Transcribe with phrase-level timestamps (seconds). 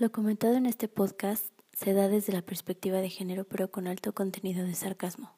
[0.00, 1.44] Lo comentado en este podcast
[1.74, 5.36] se da desde la perspectiva de género pero con alto contenido de sarcasmo.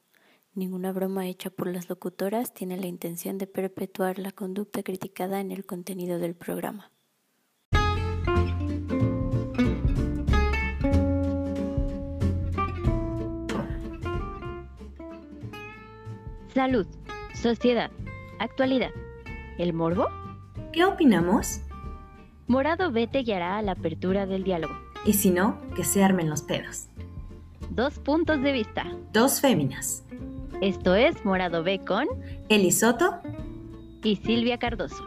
[0.54, 5.50] Ninguna broma hecha por las locutoras tiene la intención de perpetuar la conducta criticada en
[5.50, 6.92] el contenido del programa.
[16.54, 16.86] Salud,
[17.34, 17.90] sociedad,
[18.38, 18.92] actualidad.
[19.58, 20.06] ¿El morbo?
[20.72, 21.62] ¿Qué opinamos?
[22.48, 24.74] Morado B te guiará a la apertura del diálogo.
[25.06, 26.88] Y si no, que se armen los pedos.
[27.70, 28.84] Dos puntos de vista.
[29.12, 30.04] Dos féminas.
[30.60, 32.06] Esto es Morado B con
[32.48, 33.20] Eli Soto
[34.02, 35.04] y Silvia Cardoso.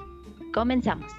[0.53, 1.11] Comenzamos.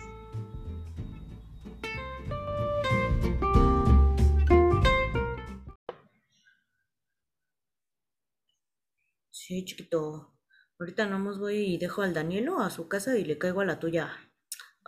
[9.31, 10.33] Sí, chiquito.
[10.79, 13.79] Ahorita nomás voy y dejo al Danielo a su casa y le caigo a la
[13.79, 14.26] tuya.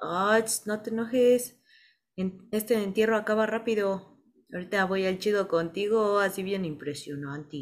[0.02, 1.58] Ay, no te enojes.
[2.16, 4.18] En- este entierro acaba rápido.
[4.52, 7.56] Ahorita voy al chido contigo, así bien impresionante.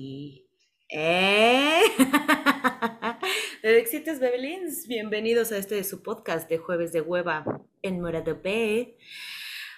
[0.90, 1.80] ¿Eh?
[3.62, 4.86] Éxitos, Bebelins.
[4.86, 7.44] Bienvenidos a este su podcast de Jueves de Hueva
[7.82, 8.96] en Morado B.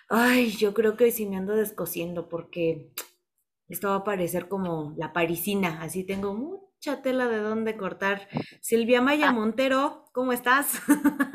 [0.09, 2.93] Ay, yo creo que sí me ando descosiendo porque
[3.69, 8.29] esto va a parecer como la parisina, así tengo mucha tela de dónde cortar.
[8.61, 9.33] Silvia Maya Ah.
[9.33, 10.81] Montero, ¿cómo estás?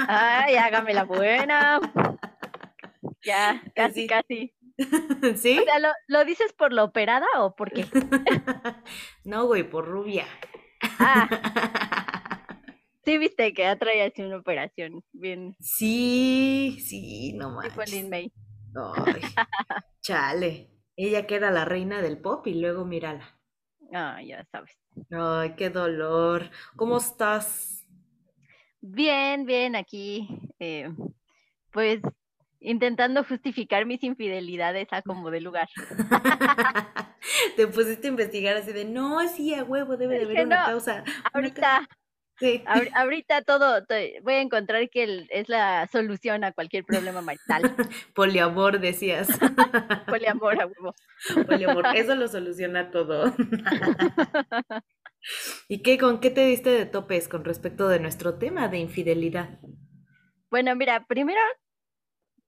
[0.07, 1.79] Ay, hágame la buena.
[3.25, 4.53] Ya, casi, Casi.
[4.77, 5.37] casi.
[5.37, 5.57] ¿Sí?
[5.59, 7.85] O sea, ¿lo, lo dices por la operada o por qué?
[9.23, 10.25] No, güey, por rubia.
[10.99, 11.29] Ah,
[13.05, 17.93] sí viste que ya traía así una operación bien Sí, sí, no tipo manches.
[17.93, 18.31] Lin May.
[18.75, 19.21] Ay,
[20.01, 20.69] chale.
[20.97, 23.39] Ella que era la reina del pop y luego mírala.
[23.93, 24.77] Ah, ya sabes.
[25.11, 26.49] Ay, qué dolor.
[26.75, 27.85] ¿Cómo estás?
[28.81, 30.27] Bien, bien, aquí,
[30.59, 30.89] eh,
[31.71, 32.01] pues
[32.59, 35.69] intentando justificar mis infidelidades a como de lugar.
[37.55, 40.63] Te pusiste a investigar así de, no, sí, a huevo, debe de haber una "No,
[40.63, 41.03] causa.
[41.33, 41.87] una ca-".
[42.43, 42.63] Ahorita, Sí.
[42.65, 47.21] ahor- ahorita todo, to- voy a encontrar que el- es la solución a cualquier problema
[47.21, 47.61] marital.
[48.15, 49.27] Poliamor, decías.
[50.07, 50.93] Poliamor a huevo.
[51.47, 53.33] Poliamor, eso lo soluciona todo.
[55.67, 59.59] ¿Y qué, con qué te diste de topes con respecto de nuestro tema de infidelidad?
[60.49, 61.39] Bueno, mira, primero,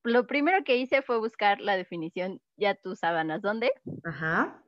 [0.03, 3.71] lo primero que hice fue buscar la definición, ya tú sábanas dónde,
[4.03, 4.61] Ajá.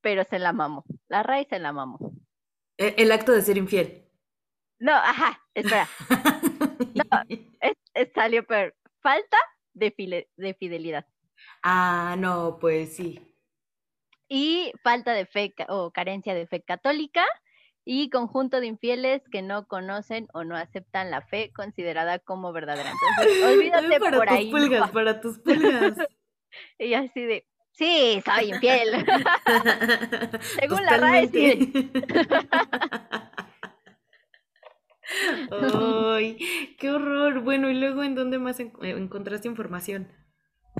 [0.00, 0.84] pero se la mamo.
[1.08, 2.12] La raíz se la mamo.
[2.78, 4.08] E- El, acto de ser infiel.
[4.82, 5.88] No, ajá, espera.
[7.60, 8.74] es- es- salió peor.
[9.00, 9.36] Falta
[9.74, 11.06] de, file- de fidelidad.
[11.62, 13.20] Ah, no, pues sí.
[14.28, 17.24] Y falta de fe o carencia de fe católica.
[17.84, 22.90] Y conjunto de infieles que no conocen o no aceptan la fe considerada como verdadera.
[22.92, 24.50] Entonces, olvídate para por tus ahí.
[24.50, 25.94] pulgas, para tus pulgas.
[26.78, 29.06] Y así de, sí, soy infiel.
[30.60, 31.72] Según la RAE, sí.
[35.50, 36.38] Ay,
[36.78, 37.40] qué horror.
[37.40, 40.08] Bueno, y luego, ¿en dónde más en- eh, encontraste información?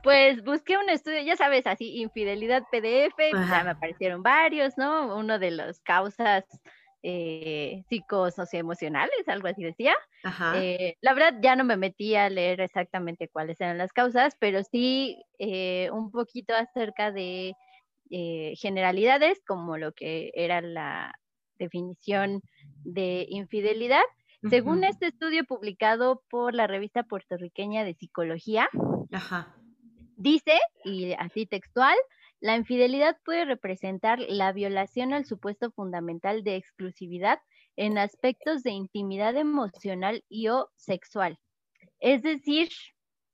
[0.03, 5.17] Pues busqué un estudio, ya sabes, así, infidelidad PDF, pues, ya me aparecieron varios, ¿no?
[5.17, 6.45] Uno de las causas
[7.03, 9.95] eh, psicosocioemocionales, algo así decía.
[10.25, 10.59] Ajá.
[10.59, 14.63] Eh, la verdad, ya no me metí a leer exactamente cuáles eran las causas, pero
[14.65, 17.55] sí eh, un poquito acerca de
[18.11, 21.13] eh, generalidades, como lo que era la
[21.59, 22.41] definición
[22.85, 24.03] de infidelidad.
[24.49, 28.69] Según este estudio publicado por la revista puertorriqueña de psicología,
[29.13, 29.55] Ajá.
[30.17, 31.97] Dice, y así textual,
[32.41, 37.41] la infidelidad puede representar la violación al supuesto fundamental de exclusividad
[37.77, 41.39] en aspectos de intimidad emocional y o sexual.
[41.99, 42.69] Es decir,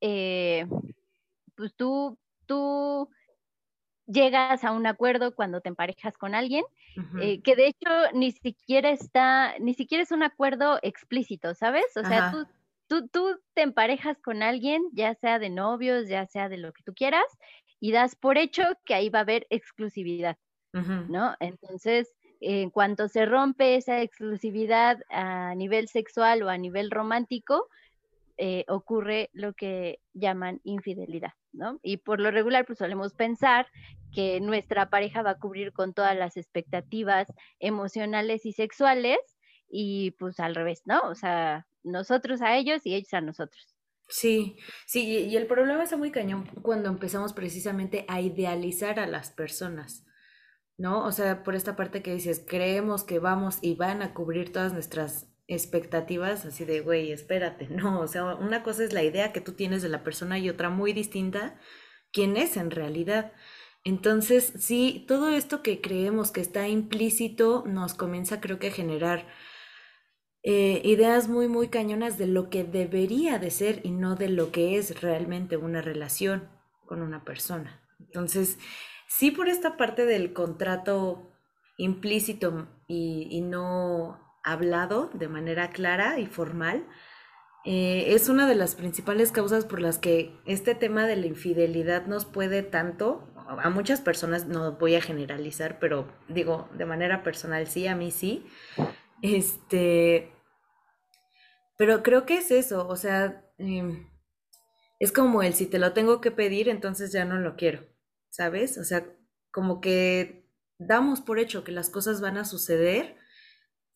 [0.00, 0.66] eh,
[1.56, 3.10] pues tú, tú
[4.08, 6.64] llegas a un acuerdo cuando te emparejas con alguien,
[7.20, 11.84] eh, que de hecho ni siquiera está, ni siquiera es un acuerdo explícito, ¿sabes?
[11.96, 12.46] O sea, tú,
[12.88, 16.82] tú, tú te emparejas con alguien, ya sea de novios, ya sea de lo que
[16.82, 17.26] tú quieras,
[17.78, 20.36] y das por hecho que ahí va a haber exclusividad.
[20.72, 21.34] ¿no?
[21.40, 27.68] Entonces, en cuanto se rompe esa exclusividad a nivel sexual o a nivel romántico,
[28.36, 31.32] eh, ocurre lo que llaman infidelidad,
[31.82, 33.66] Y por lo regular, pues solemos pensar
[34.12, 37.28] que nuestra pareja va a cubrir con todas las expectativas
[37.58, 39.18] emocionales y sexuales
[39.68, 41.00] y pues al revés, ¿no?
[41.02, 43.76] O sea, nosotros a ellos y ellos a nosotros.
[44.08, 44.56] Sí,
[44.86, 49.30] sí, y y el problema está muy cañón cuando empezamos precisamente a idealizar a las
[49.30, 50.06] personas,
[50.78, 51.04] ¿no?
[51.04, 54.72] O sea, por esta parte que dices, creemos que vamos y van a cubrir todas
[54.72, 59.40] nuestras expectativas, así de, güey, espérate, no, o sea, una cosa es la idea que
[59.40, 61.58] tú tienes de la persona y otra muy distinta
[62.12, 63.32] quién es en realidad.
[63.84, 69.26] Entonces, sí, todo esto que creemos que está implícito nos comienza creo que a generar
[70.42, 74.52] eh, ideas muy, muy cañonas de lo que debería de ser y no de lo
[74.52, 76.48] que es realmente una relación
[76.86, 77.82] con una persona.
[77.98, 78.58] Entonces,
[79.08, 81.32] sí por esta parte del contrato
[81.76, 86.86] implícito y, no hablado de manera clara y formal,
[87.64, 92.06] eh, es una de las principales causas por las que este tema de la infidelidad
[92.06, 97.66] nos puede tanto, a muchas personas no voy a generalizar, pero digo, de manera personal
[97.66, 98.46] sí, a mí sí.
[99.22, 100.32] Este,
[101.76, 104.08] pero creo que es eso, o sea, em,
[104.98, 107.86] es como el si te lo tengo que pedir, entonces ya no lo quiero,
[108.30, 108.78] ¿sabes?
[108.78, 109.06] O sea,
[109.50, 110.48] como que
[110.78, 113.16] damos por hecho que las cosas van a suceder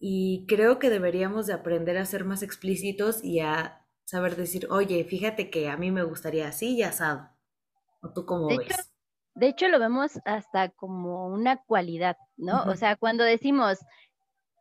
[0.05, 5.05] y creo que deberíamos de aprender a ser más explícitos y a saber decir, oye,
[5.05, 7.31] fíjate que a mí me gustaría así y asado.
[8.03, 8.93] ¿O tú cómo ves?
[9.37, 12.65] De hecho, lo vemos hasta como una cualidad, ¿no?
[12.65, 13.79] O sea, cuando decimos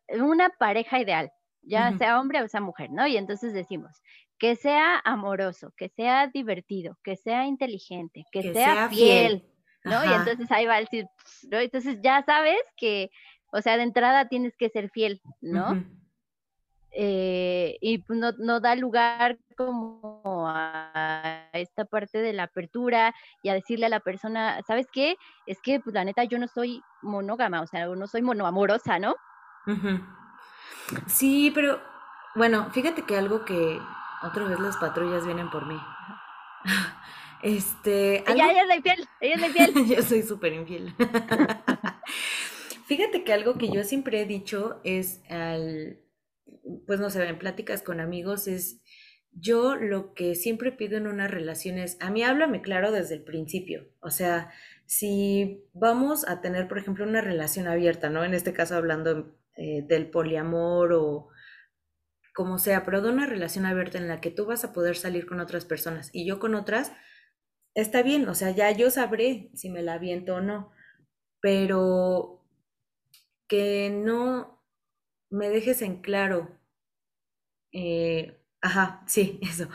[0.10, 1.32] una pareja ideal,
[1.64, 3.08] ya sea hombre o sea mujer, ¿no?
[3.08, 4.00] Y entonces decimos
[4.38, 9.52] que sea amoroso, que sea divertido, que sea inteligente, que, sea, fiel,
[9.84, 10.06] ¿no?
[10.06, 11.08] Y entonces ahí va el decir,
[11.50, 11.58] ¿no?
[11.58, 13.10] Entonces ya sabes que,
[13.52, 15.84] o sea, de entrada tienes que ser fiel, ¿no?
[16.94, 23.50] Eh, y pues no, no, da lugar como a esta parte de la apertura y
[23.50, 25.16] a decirle a la persona, ¿sabes qué?
[25.46, 29.16] Es que, pues la neta, yo no soy monógama, o sea, no soy monoamorosa, ¿no?
[31.08, 31.80] Sí, pero
[32.36, 33.80] bueno, fíjate que algo que
[34.24, 35.80] otra vez las patrullas vienen por mí.
[37.44, 38.18] Este.
[38.32, 39.88] Ella, ella es la infiel, ella es la infiel.
[39.88, 40.94] yo soy súper infiel.
[42.92, 46.02] Fíjate que algo que yo siempre he dicho es al,
[46.86, 48.82] pues no sé, en pláticas con amigos es,
[49.32, 53.24] yo lo que siempre pido en una relación es, a mí háblame claro desde el
[53.24, 53.88] principio.
[54.02, 54.52] O sea,
[54.86, 58.26] si vamos a tener, por ejemplo, una relación abierta, ¿no?
[58.26, 61.30] En este caso hablando eh, del poliamor o
[62.36, 65.28] como sea, pero de una relación abierta en la que tú vas a poder salir
[65.28, 66.92] con otras personas y yo con otras,
[67.74, 70.74] está bien, o sea, ya yo sabré si me la aviento o no,
[71.40, 72.41] pero
[73.52, 74.64] que no
[75.30, 76.58] me dejes en claro,
[77.74, 79.68] eh, ajá, sí, eso,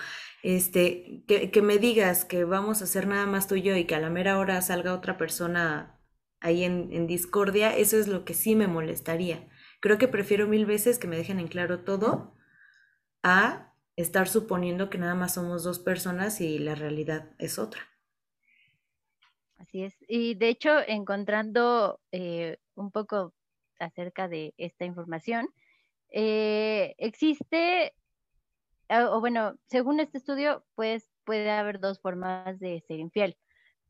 [0.43, 3.85] este, que, que, me digas que vamos a hacer nada más tú y yo y
[3.85, 6.01] que a la mera hora salga otra persona
[6.41, 9.47] ahí en, discordia, eso es lo que sí me molestaría.
[9.81, 12.35] Creo que prefiero mil veces que me dejen en claro todo
[13.23, 17.83] a estar suponiendo que nada más somos dos personas y la realidad es otra.
[19.59, 19.95] Así es.
[20.09, 23.35] Y de hecho, encontrando eh, un poco
[23.79, 25.49] acerca de esta información,
[26.11, 27.95] eh, existe,
[28.89, 33.37] ah, o bueno, según este estudio, pues puede haber dos formas de ser infiel.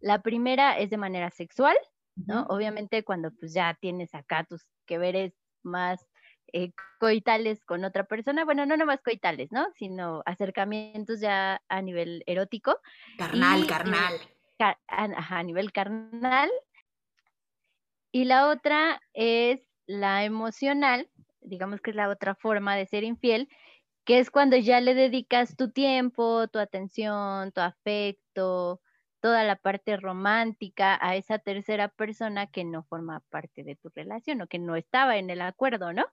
[0.00, 1.76] La primera es de manera sexual,
[2.16, 2.46] ¿no?
[2.48, 6.06] Obviamente cuando pues ya tienes acá tus que veres más
[6.52, 9.66] eh, coitales con otra persona, bueno, no nomás coitales, ¿no?
[9.74, 12.78] Sino acercamientos ya a nivel erótico.
[13.18, 14.14] Carnal, carnal.
[14.58, 16.50] a nivel carnal.
[18.12, 21.08] Y la otra es la emocional,
[21.40, 23.48] digamos que es la otra forma de ser infiel,
[24.04, 28.80] que es cuando ya le dedicas tu tiempo, tu atención, tu afecto,
[29.20, 34.40] toda la parte romántica a esa tercera persona que no forma parte de tu relación
[34.40, 36.04] o que no estaba en el acuerdo, ¿no?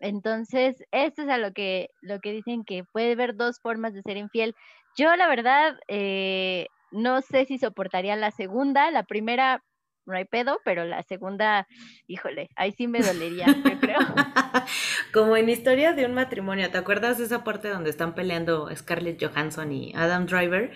[0.00, 4.02] Entonces, esto es a lo que, lo que dicen que puede haber dos formas de
[4.02, 4.54] ser infiel.
[4.96, 8.90] Yo, la verdad, eh, no sé si soportaría la segunda.
[8.90, 9.62] La primera,
[10.08, 11.66] no hay pedo, pero la segunda,
[12.06, 13.98] híjole, ahí sí me dolería, yo creo.
[15.12, 19.22] Como en historias de un matrimonio, ¿te acuerdas de esa parte donde están peleando Scarlett
[19.22, 20.72] Johansson y Adam Driver?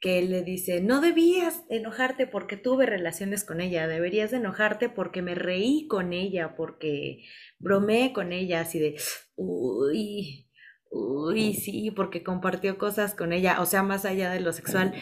[0.00, 5.34] que le dice, no debías enojarte porque tuve relaciones con ella, deberías enojarte porque me
[5.34, 7.24] reí con ella, porque
[7.58, 8.96] bromeé con ella, así de,
[9.34, 10.48] uy,
[10.90, 14.94] uy, sí, porque compartió cosas con ella, o sea, más allá de lo sexual.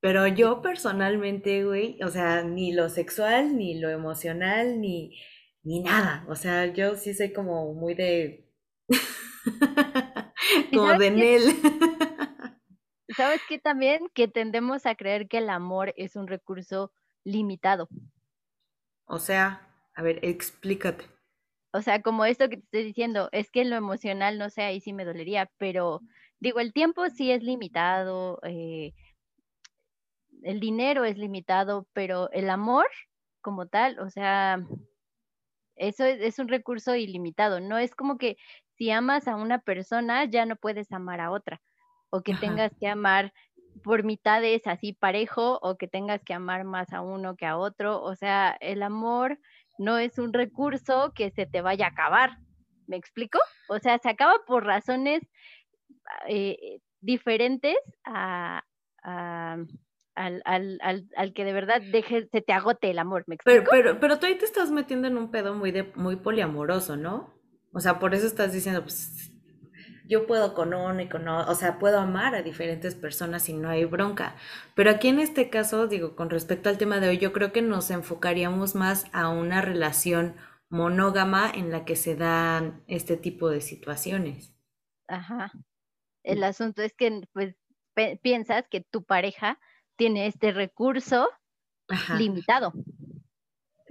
[0.00, 5.18] Pero yo personalmente, güey, o sea, ni lo sexual, ni lo emocional, ni,
[5.62, 6.24] ni nada.
[6.28, 8.48] O sea, yo sí soy como muy de...
[10.72, 11.42] como de Nel.
[13.16, 14.08] ¿Sabes qué también?
[14.14, 16.92] Que tendemos a creer que el amor es un recurso
[17.24, 17.88] limitado.
[19.06, 21.06] O sea, a ver, explícate.
[21.72, 24.62] O sea, como esto que te estoy diciendo, es que en lo emocional, no sé,
[24.62, 26.00] ahí sí me dolería, pero
[26.40, 28.94] digo, el tiempo sí es limitado, eh,
[30.42, 32.86] el dinero es limitado, pero el amor
[33.40, 34.60] como tal, o sea,
[35.76, 37.60] eso es, es, un recurso ilimitado.
[37.60, 38.36] No es como que
[38.76, 41.60] si amas a una persona ya no puedes amar a otra
[42.10, 43.32] o que tengas que amar
[43.82, 48.02] por mitades así parejo o que tengas que amar más a uno que a otro.
[48.02, 49.38] O sea, el amor
[49.78, 52.38] no es un recurso que se te vaya a acabar.
[52.86, 53.38] ¿Me explico?
[53.68, 55.22] O sea, se acaba por razones
[56.26, 58.62] eh, diferentes a,
[60.18, 60.80] al,
[61.16, 63.24] al, que de verdad deje, se te agote el amor.
[63.26, 63.70] ¿Me explico?
[63.70, 66.96] Pero, pero, pero tú ahí te estás metiendo en un pedo muy, de, muy poliamoroso,
[66.96, 67.34] ¿no?
[67.72, 69.32] O sea, por eso estás diciendo, pues
[70.08, 73.52] yo puedo con uno y con otro, o sea, puedo amar a diferentes personas y
[73.52, 74.36] no hay bronca.
[74.74, 77.62] Pero aquí en este caso, digo, con respecto al tema de hoy, yo creo que
[77.62, 80.34] nos enfocaríamos más a una relación
[80.70, 84.54] monógama en la que se dan este tipo de situaciones.
[85.06, 85.52] Ajá.
[86.24, 87.54] El asunto es que, pues,
[88.22, 89.58] piensas que tu pareja
[89.98, 91.28] tiene este recurso
[92.16, 92.72] limitado.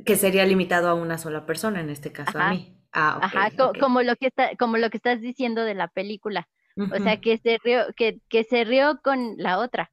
[0.03, 2.73] Que sería limitado a una sola persona, en este caso a mí.
[2.93, 6.47] Ah, Ajá, como lo que está, como lo que estás diciendo de la película.
[6.77, 9.91] O sea, que se rió, que, que se rió con la otra.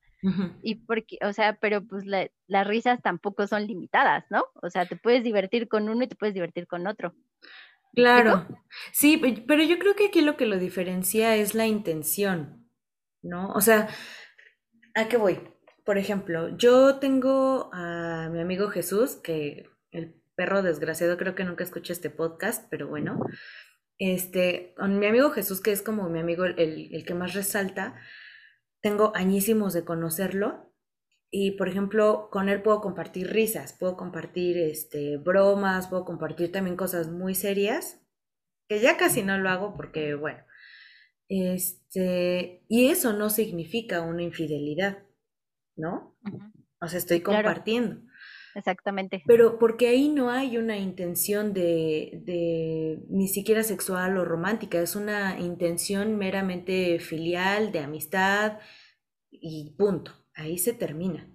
[0.63, 4.45] Y porque, o sea, pero pues las risas tampoco son limitadas, ¿no?
[4.63, 7.15] O sea, te puedes divertir con uno y te puedes divertir con otro.
[7.95, 8.47] Claro,
[8.93, 12.69] sí, pero yo creo que aquí lo que lo diferencia es la intención,
[13.23, 13.49] ¿no?
[13.53, 13.89] O sea,
[14.95, 15.41] ¿a qué voy?
[15.85, 21.63] Por ejemplo, yo tengo a mi amigo Jesús, que el perro desgraciado, creo que nunca
[21.63, 23.21] escuché este podcast, pero bueno,
[23.99, 27.95] este, con mi amigo Jesús, que es como mi amigo el, que más resalta,
[28.81, 30.73] tengo añísimos de conocerlo.
[31.31, 36.77] Y por ejemplo con él puedo compartir risas, puedo compartir este, bromas, puedo compartir también
[36.77, 38.01] cosas muy serias,
[38.69, 40.45] que ya casi no lo hago porque bueno,
[41.29, 44.99] este, y eso no significa una infidelidad,
[45.77, 46.17] ¿no?
[46.81, 48.01] O sea, estoy compartiendo.
[48.55, 49.23] Exactamente.
[49.27, 54.95] Pero porque ahí no hay una intención de, de, ni siquiera sexual o romántica, es
[54.95, 58.59] una intención meramente filial, de amistad
[59.31, 61.29] y punto, ahí se termina.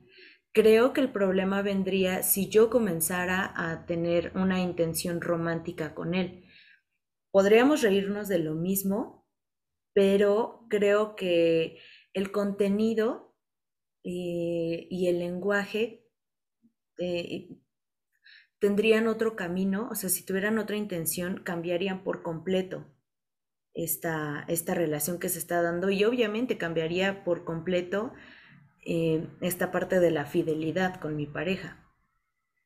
[0.54, 6.46] Creo que el problema vendría si yo comenzara a tener una intención romántica con él.
[7.32, 9.28] Podríamos reírnos de lo mismo,
[9.94, 11.80] pero creo que
[12.14, 13.29] el contenido
[14.12, 16.04] eh, y el lenguaje
[16.98, 17.60] eh,
[18.58, 22.88] tendrían otro camino, o sea, si tuvieran otra intención, cambiarían por completo
[23.76, 28.12] esta, esta relación que se está dando y obviamente cambiaría por completo
[28.84, 31.86] eh, esta parte de la fidelidad con mi pareja.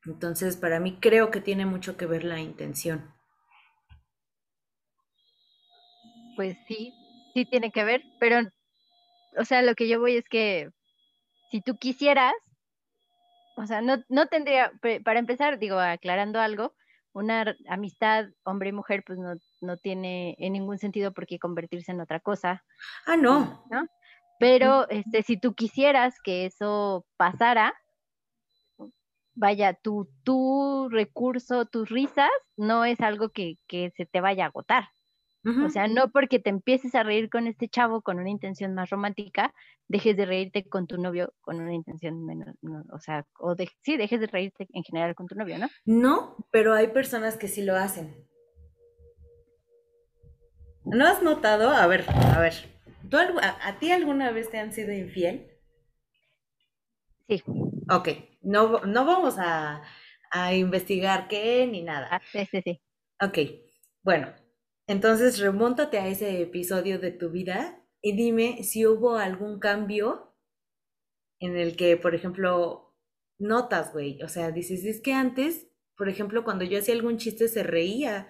[0.05, 3.13] Entonces, para mí creo que tiene mucho que ver la intención.
[6.37, 6.93] Pues sí,
[7.33, 8.39] sí tiene que ver, pero,
[9.37, 10.71] o sea, lo que yo voy es que
[11.53, 12.33] si tú quisieras,
[13.57, 14.71] o sea, no, no tendría,
[15.05, 16.73] para empezar, digo, aclarando algo,
[17.13, 21.91] una amistad hombre y mujer, pues no, no tiene en ningún sentido por qué convertirse
[21.91, 22.63] en otra cosa.
[23.05, 23.67] Ah, no.
[23.69, 23.87] ¿no?
[24.39, 27.75] Pero este, si tú quisieras que eso pasara,
[29.35, 34.47] vaya, tu, tu recurso, tus risas, no es algo que, que se te vaya a
[34.47, 34.89] agotar.
[35.45, 38.89] O sea, no porque te empieces a reír con este chavo con una intención más
[38.89, 39.53] romántica,
[39.89, 42.55] dejes de reírte con tu novio con una intención menos,
[42.93, 45.67] o sea, o de, sí, dejes de reírte en general con tu novio, ¿no?
[45.85, 48.15] No, pero hay personas que sí lo hacen.
[50.85, 51.71] ¿No has notado?
[51.71, 52.53] A ver, a ver,
[53.09, 55.51] ¿tú, a, ti alguna vez te han sido infiel?
[57.27, 57.43] Sí.
[57.89, 58.09] Ok,
[58.41, 59.81] no, no vamos a,
[60.31, 62.07] a investigar qué ni nada.
[62.11, 62.81] Ah, sí, sí, sí.
[63.21, 63.37] Ok,
[64.03, 64.33] bueno,
[64.87, 70.35] entonces, remóntate a ese episodio de tu vida y dime si hubo algún cambio
[71.39, 72.95] en el que, por ejemplo,
[73.39, 74.21] notas, güey.
[74.23, 78.27] O sea, dices, es que antes, por ejemplo, cuando yo hacía algún chiste se reía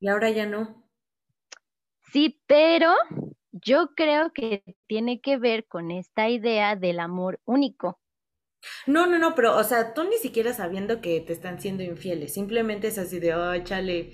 [0.00, 0.88] y ahora ya no.
[2.12, 2.92] Sí, pero
[3.52, 8.00] yo creo que tiene que ver con esta idea del amor único.
[8.86, 12.34] No, no, no, pero, o sea, tú ni siquiera sabiendo que te están siendo infieles,
[12.34, 14.12] simplemente es así de, oh, chale,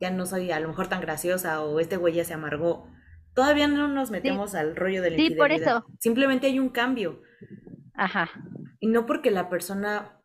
[0.00, 2.90] ya no soy a lo mejor tan graciosa o este güey ya se amargó.
[3.34, 5.84] Todavía no nos metemos al rollo de la sí, por eso.
[5.98, 7.22] Simplemente hay un cambio.
[7.94, 8.30] Ajá.
[8.80, 10.22] Y no porque la persona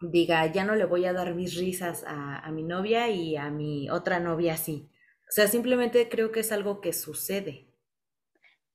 [0.00, 3.50] diga, ya no le voy a dar mis risas a, a mi novia y a
[3.50, 4.90] mi otra novia sí.
[5.28, 7.70] O sea, simplemente creo que es algo que sucede.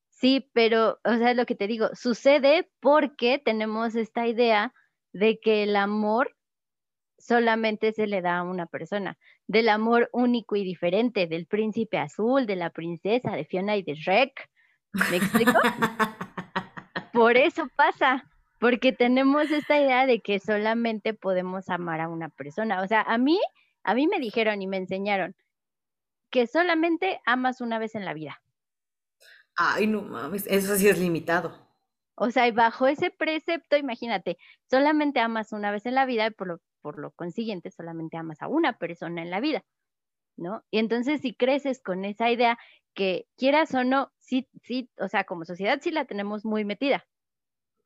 [0.10, 4.74] Sí, pero, o sea, lo que te digo, sucede porque tenemos esta idea
[5.12, 6.36] de que el amor
[7.25, 9.17] solamente se le da a una persona,
[9.48, 13.96] del amor único y diferente, del príncipe azul, de la princesa, de Fiona y de
[13.96, 14.50] Shrek.
[15.12, 15.53] ¿Me explico?
[17.13, 18.29] Por eso pasa,
[18.60, 22.82] porque tenemos esta idea de que solamente podemos amar a una persona.
[22.82, 23.39] O sea, a mí,
[23.84, 25.36] a mí me dijeron y me enseñaron
[26.29, 28.41] que solamente amas una vez en la vida.
[29.55, 31.65] Ay, no mames, eso sí es limitado.
[32.15, 34.38] O sea, y bajo ese precepto, imagínate,
[34.70, 38.44] solamente amas una vez en la vida y por lo, por lo consiguiente solamente amas
[38.44, 39.65] a una persona en la vida,
[40.38, 40.63] ¿no?
[40.70, 42.60] Y entonces si creces con esa idea
[42.94, 47.04] que quieras o no, sí, sí, o sea, como sociedad sí la tenemos muy metida.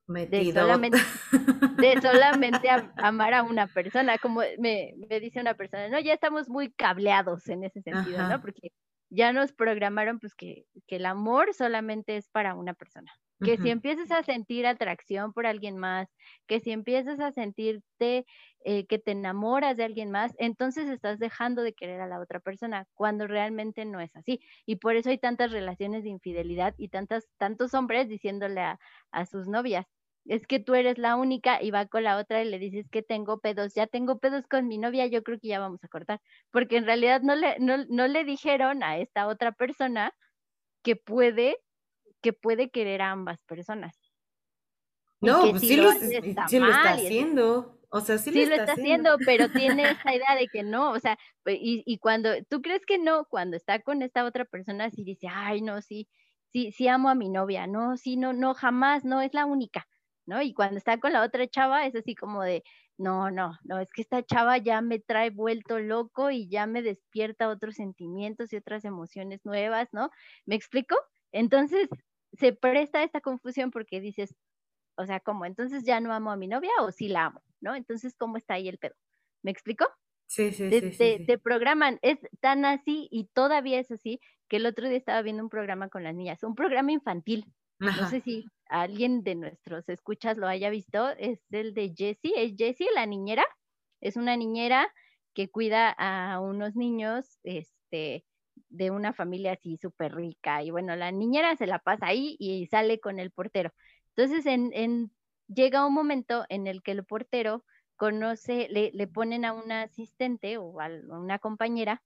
[0.05, 0.97] De solamente,
[1.77, 6.49] de solamente amar a una persona, como me, me, dice una persona, no, ya estamos
[6.49, 8.41] muy cableados en ese sentido, ¿no?
[8.41, 8.73] Porque
[9.09, 13.11] ya nos programaron pues que, que el amor solamente es para una persona.
[13.41, 16.09] Que si empiezas a sentir atracción por alguien más,
[16.45, 18.25] que si empiezas a sentirte
[18.65, 22.41] eh, que te enamoras de alguien más, entonces estás dejando de querer a la otra
[22.41, 24.41] persona, cuando realmente no es así.
[24.65, 28.79] Y por eso hay tantas relaciones de infidelidad y tantas, tantos hombres diciéndole a,
[29.11, 29.87] a sus novias,
[30.25, 33.01] es que tú eres la única y va con la otra y le dices que
[33.01, 36.21] tengo pedos, ya tengo pedos con mi novia, yo creo que ya vamos a cortar,
[36.51, 40.13] porque en realidad no le, no, no le dijeron a esta otra persona
[40.83, 41.57] que puede
[42.21, 43.97] que puede querer a ambas personas.
[45.21, 46.43] No, pues sí, lo, está
[46.91, 47.79] haciendo.
[47.91, 49.17] O sea, sí, lo, está, haciendo.
[49.25, 52.99] pero tiene esa idea de que no, o sea, y, y, cuando tú crees que
[52.99, 56.07] no, cuando está con esta otra persona, sí dice, ay, no, sí,
[56.51, 59.87] sí, sí amo a mi novia, no, sí, no, no, jamás, no, es la única,
[60.29, 60.41] ¿no?
[60.41, 62.63] Y cuando está con la otra chava, es así como de,
[62.97, 66.83] no, no, no, es que esta chava ya me trae vuelto loco y ya me
[66.83, 70.11] despierta otros sentimientos y otras emociones nuevas, ¿no?
[70.45, 70.95] ¿Me explico?
[71.31, 71.89] Entonces,
[72.33, 74.35] se presta esta confusión porque dices,
[74.97, 75.45] o sea, ¿cómo?
[75.45, 77.73] Entonces ya no amo a mi novia o sí la amo, ¿no?
[77.73, 78.95] Entonces, ¿cómo está ahí el pedo?
[79.41, 79.85] ¿Me explico?
[80.27, 84.57] Sí, sí, te, sí, sí, te, programan, es tan así y todavía es así que
[84.57, 87.45] el otro día estaba viendo un programa con las niñas, un programa infantil.
[87.79, 92.55] No sé si alguien de nuestros escuchas lo haya visto, es el de Jessie, es
[92.57, 93.45] Jessie la niñera,
[94.01, 94.93] es una niñera
[95.33, 98.25] que cuida a unos niños, este,
[98.69, 102.67] de una familia así súper rica y bueno, la niñera se la pasa ahí y
[102.67, 103.71] sale con el portero.
[104.15, 105.11] Entonces, en, en,
[105.47, 107.63] llega un momento en el que el portero
[107.95, 112.03] conoce, le, le ponen a una asistente o a una compañera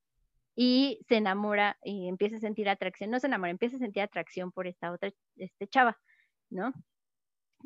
[0.55, 4.51] y se enamora y empieza a sentir atracción, no se enamora, empieza a sentir atracción
[4.51, 5.97] por esta otra este chava,
[6.49, 6.73] ¿no?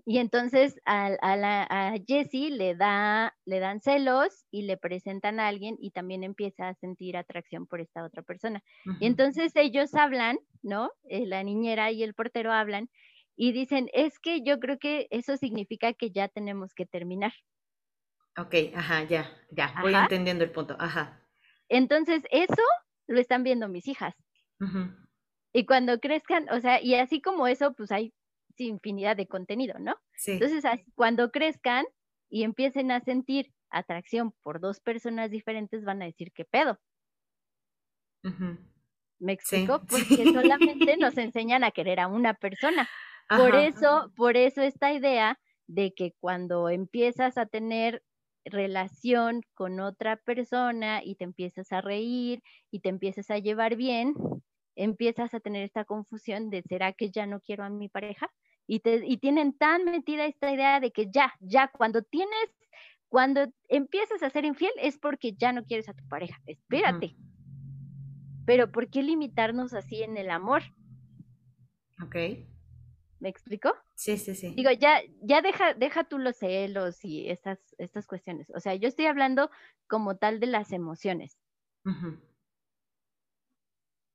[0.06, 5.40] Y entonces a, a, la, a Jessie le, da, le dan celos y le presentan
[5.40, 8.64] a alguien y también empieza a sentir atracción por esta otra persona.
[9.00, 10.92] Y entonces ellos hablan, ¿no?
[11.10, 12.90] Eh, la niñera y el portero hablan
[13.36, 17.34] y dicen, es que yo creo que eso significa que ya tenemos que terminar.
[18.38, 21.27] Ok, ajá, ya, ya, voy entendiendo el punto, ajá.
[21.70, 22.62] Entonces eso
[23.08, 24.16] lo están viendo mis hijas.
[25.54, 28.14] Y cuando crezcan, o sea, y así como eso, pues hay
[28.58, 29.96] infinidad de contenido, ¿no?
[30.40, 30.64] Entonces,
[30.96, 31.86] cuando crezcan
[32.30, 36.80] y empiecen a sentir atracción por dos personas diferentes, van a decir, ¿qué pedo?
[39.20, 39.84] ¿Me explico?
[39.90, 42.88] Porque solamente nos enseñan a querer a una persona.
[43.34, 48.04] Por eso, por eso esta idea de que cuando empiezas a tener
[48.50, 54.14] relación con otra persona y te empiezas a reír y te empiezas a llevar bien,
[54.76, 58.30] empiezas a tener esta confusión de ¿será que ya no quiero a mi pareja?
[58.68, 62.50] y, te, y tienen tan metida esta idea de que ya, ya, cuando tienes,
[63.08, 67.16] cuando empiezas a ser infiel es porque ya no quieres a tu pareja, espérate.
[68.46, 70.62] Pero ¿por qué limitarnos así en el amor?
[72.04, 72.16] Ok.
[73.20, 73.74] ¿Me explico?
[73.96, 74.54] Sí, sí, sí.
[74.56, 78.48] Digo, ya, ya deja, deja tú los celos y estas, estas cuestiones.
[78.54, 79.50] O sea, yo estoy hablando
[79.88, 81.38] como tal de las emociones.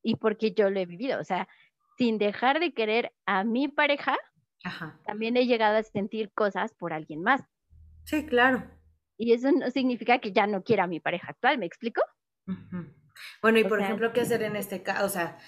[0.02, 1.48] Y porque yo lo he vivido, o sea,
[1.96, 4.16] sin dejar de querer a mi pareja,
[5.04, 7.42] también he llegado a sentir cosas por alguien más.
[8.04, 8.64] Sí, claro.
[9.16, 12.02] Y eso no significa que ya no quiera a mi pareja actual, ¿me explico?
[13.40, 15.06] Bueno, y por ejemplo, ¿qué hacer en este caso?
[15.06, 15.38] O sea,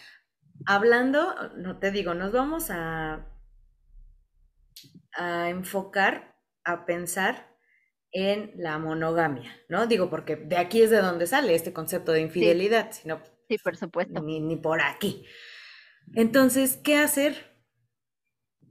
[0.67, 3.27] hablando, no te digo, nos vamos a,
[5.16, 7.57] a enfocar, a pensar
[8.12, 9.87] en la monogamia, ¿no?
[9.87, 13.03] Digo, porque de aquí es de donde sale este concepto de infidelidad, sí.
[13.03, 14.22] sino sí, por supuesto.
[14.22, 15.27] Ni, ni por aquí.
[16.14, 17.55] Entonces, ¿qué hacer?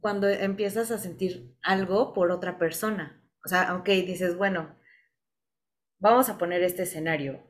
[0.04, 3.26] cuando empiezas a sentir algo por otra persona.
[3.46, 4.78] O sea, ok, dices, bueno,
[5.98, 7.42] vamos a poner este escenario.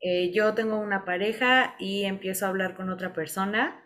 [0.00, 3.84] Eh, yo tengo una pareja y empiezo a hablar con otra persona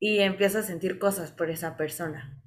[0.00, 2.42] y empiezo a sentir cosas por esa persona.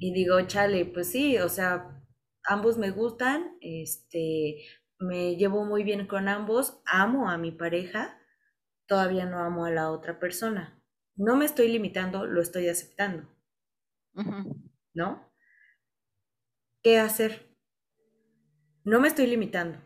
[0.00, 2.02] Y digo, chale, pues sí, o sea,
[2.44, 4.58] ambos me gustan, este,
[4.98, 8.20] me llevo muy bien con ambos, amo a mi pareja,
[8.86, 10.80] todavía no amo a la otra persona.
[11.16, 13.28] No me estoy limitando, lo estoy aceptando.
[14.94, 15.32] ¿No?
[16.82, 17.56] ¿Qué hacer?
[18.84, 19.78] No me estoy limitando.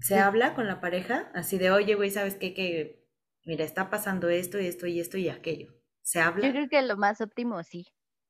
[0.00, 2.52] Se habla con la pareja así de, oye, güey, ¿sabes qué?
[2.54, 3.06] Que,
[3.44, 5.79] mira, está pasando esto y esto y esto y aquello.
[6.02, 6.46] ¿Se habla?
[6.46, 7.86] Yo creo que lo más óptimo sí.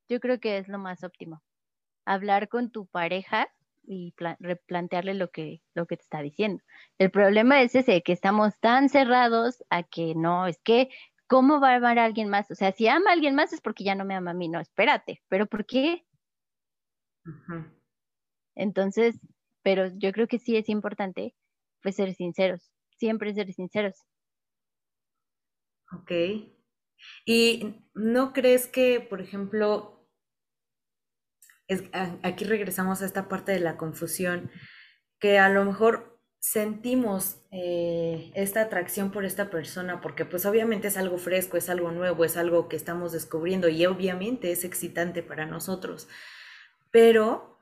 [0.09, 1.43] yo creo que es lo más óptimo.
[2.05, 3.49] Hablar con tu pareja
[3.83, 6.63] y replantearle lo que, lo que te está diciendo.
[6.99, 10.91] El problema es ese, que estamos tan cerrados a que no, es que,
[11.27, 12.51] ¿cómo va a amar a alguien más?
[12.51, 14.49] O sea, si ama a alguien más es porque ya no me ama a mí,
[14.49, 16.05] no, espérate, pero ¿por qué?
[18.55, 19.19] Entonces,
[19.63, 21.35] pero yo creo que sí es importante,
[21.83, 23.97] pues, ser sinceros, siempre ser sinceros.
[25.93, 26.13] Ok.
[27.25, 30.09] ¿Y no crees que, por ejemplo,
[32.23, 34.51] aquí regresamos a esta parte de la confusión,
[35.19, 40.97] que a lo mejor sentimos eh, esta atracción por esta persona, porque pues obviamente es
[40.97, 45.45] algo fresco, es algo nuevo, es algo que estamos descubriendo y obviamente es excitante para
[45.45, 46.09] nosotros,
[46.91, 47.59] pero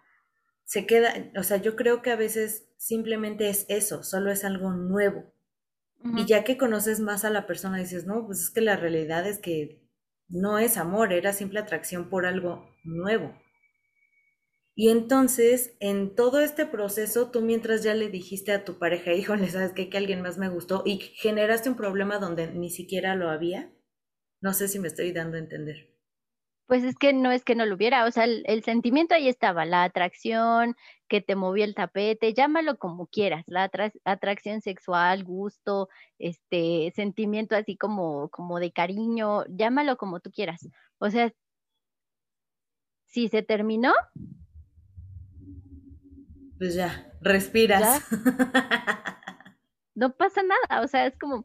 [0.64, 4.70] se queda, o sea, yo creo que a veces simplemente es eso, solo es algo
[4.70, 5.32] nuevo.
[6.04, 9.26] Y ya que conoces más a la persona, dices, no, pues es que la realidad
[9.26, 9.82] es que
[10.28, 13.34] no es amor, era simple atracción por algo nuevo.
[14.74, 19.48] Y entonces, en todo este proceso, tú mientras ya le dijiste a tu pareja, híjole,
[19.50, 19.90] ¿sabes qué?
[19.90, 23.72] Que alguien más me gustó y generaste un problema donde ni siquiera lo había.
[24.40, 25.97] No sé si me estoy dando a entender.
[26.68, 29.64] Pues es que no es que no lo hubiera, o sea, el, sentimiento ahí estaba,
[29.64, 30.76] la atracción
[31.08, 33.70] que te movió el tapete, llámalo como quieras, la
[34.04, 40.68] atracción sexual, gusto, este, sentimiento así como, como de cariño, llámalo como tú quieras.
[40.98, 41.32] O sea,
[43.06, 43.94] si se terminó,
[46.58, 48.04] pues ya, respiras.
[49.94, 51.44] No pasa nada, o sea, es como,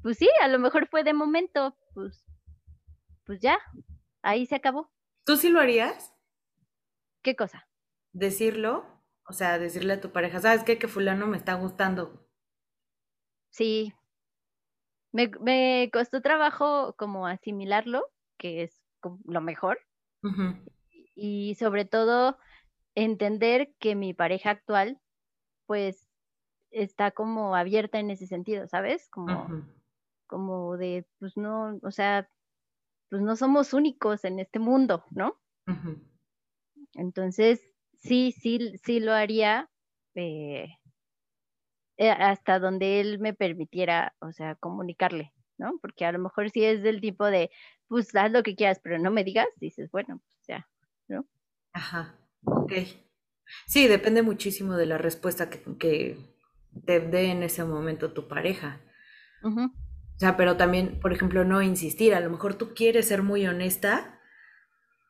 [0.00, 2.24] pues sí, a lo mejor fue de momento, pues,
[3.24, 3.58] pues ya,
[4.22, 4.90] ahí se acabó.
[5.24, 6.14] ¿Tú sí lo harías?
[7.22, 7.68] ¿Qué cosa?
[8.12, 8.84] Decirlo,
[9.26, 10.78] o sea, decirle a tu pareja, ¿sabes qué?
[10.78, 12.26] Que fulano me está gustando.
[13.50, 13.92] Sí.
[15.12, 18.82] Me, me costó trabajo como asimilarlo, que es
[19.24, 19.78] lo mejor.
[21.14, 22.38] Y sobre todo
[22.94, 25.00] entender que mi pareja actual,
[25.66, 26.08] pues,
[26.70, 29.08] está como abierta en ese sentido, ¿sabes?
[29.10, 29.64] Como,
[30.26, 32.28] como de, pues no, o sea,
[33.10, 35.38] pues no somos únicos en este mundo, ¿no?
[36.94, 37.60] Entonces,
[37.98, 39.68] sí, sí, sí lo haría
[40.14, 40.68] eh,
[41.96, 45.78] eh, hasta donde él me permitiera, o sea, comunicarle, ¿no?
[45.82, 47.50] Porque a lo mejor si es del tipo de,
[47.88, 50.68] pues haz lo que quieras, pero no me digas, dices, bueno, pues ya,
[51.08, 51.26] ¿no?
[51.72, 52.16] Ajá.
[52.44, 52.72] Ok.
[53.66, 56.16] Sí, depende muchísimo de la respuesta que,
[56.86, 58.80] te dé en ese momento tu pareja.
[60.20, 62.14] O sea, pero también, por ejemplo, no insistir.
[62.14, 64.20] A lo mejor tú quieres ser muy honesta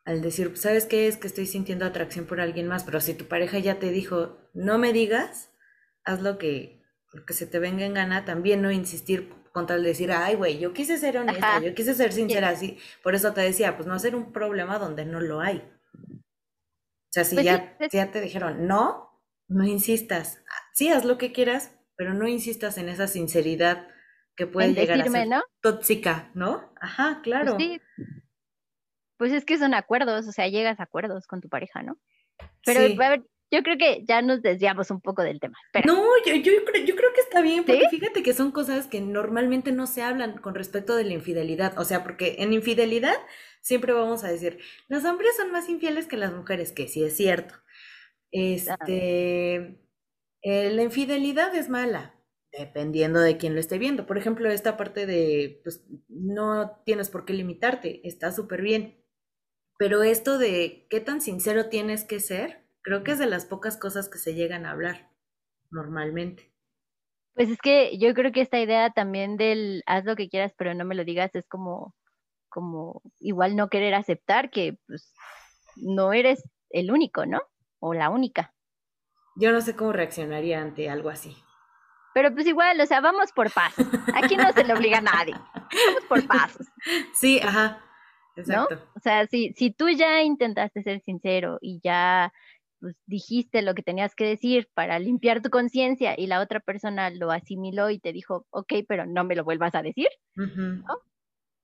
[0.04, 1.08] al decir, ¿sabes qué?
[1.08, 4.38] Es que estoy sintiendo atracción por alguien más, pero si tu pareja ya te dijo,
[4.54, 5.50] no me digas,
[6.04, 9.82] haz lo que, lo que se te venga en gana, también no insistir con tal
[9.82, 12.78] de decir, ay, güey, yo quise ser honesta, yo quise ser sincera, así.
[13.02, 15.68] Por eso te decía, pues no hacer un problema donde no lo hay.
[16.06, 20.40] O sea, si pues ya, ya te dijeron no, no insistas.
[20.72, 23.88] Sí, haz lo que quieras, pero no insistas en esa sinceridad
[24.40, 25.28] que puede llegar a ser
[25.60, 26.72] tóxica, ¿no?
[26.80, 27.56] Ajá, pues claro.
[27.56, 27.80] Pues, sí.
[29.18, 31.98] pues es que son acuerdos, o sea, llegas a acuerdos con tu pareja, ¿no?
[32.64, 35.58] Pero a ver, yo creo que ya nos desviamos un poco del tema.
[35.84, 39.86] No, yo, yo creo que está bien, porque fíjate que son cosas que normalmente no
[39.86, 41.78] se hablan con respecto de la infidelidad.
[41.78, 43.16] O sea, porque en infidelidad
[43.60, 47.14] siempre vamos a decir, los hombres son más infieles que las mujeres, que sí es
[47.14, 47.56] cierto.
[48.30, 49.78] Este,
[50.40, 52.14] eh, la infidelidad es mala,
[52.52, 54.06] dependiendo de quién lo esté viendo.
[54.06, 59.04] Por ejemplo, esta parte de, pues, no tienes por qué limitarte, está súper bien.
[59.78, 63.76] Pero esto de qué tan sincero tienes que ser, Creo que es de las pocas
[63.76, 65.10] cosas que se llegan a hablar
[65.70, 66.52] normalmente.
[67.34, 70.74] Pues es que yo creo que esta idea también del haz lo que quieras, pero
[70.74, 71.94] no me lo digas, es como,
[72.48, 75.12] como igual no querer aceptar que pues
[75.76, 77.40] no eres el único, ¿no?
[77.78, 78.54] O la única.
[79.36, 81.36] Yo no sé cómo reaccionaría ante algo así.
[82.14, 83.86] Pero pues igual, o sea, vamos por pasos.
[84.14, 85.34] Aquí no se le obliga a nadie.
[85.54, 86.66] Vamos por pasos.
[87.14, 87.82] Sí, ajá.
[88.36, 88.74] Exacto.
[88.74, 88.82] ¿No?
[88.96, 92.32] O sea, si, si tú ya intentaste ser sincero y ya
[92.80, 97.10] pues, dijiste lo que tenías que decir para limpiar tu conciencia y la otra persona
[97.10, 100.08] lo asimiló y te dijo, ok, pero no me lo vuelvas a decir,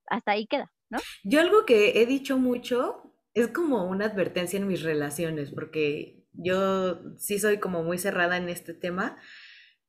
[0.08, 0.98] Hasta ahí queda, ¿no?
[1.24, 7.16] Yo algo que he dicho mucho es como una advertencia en mis relaciones, porque yo
[7.16, 9.18] sí soy como muy cerrada en este tema.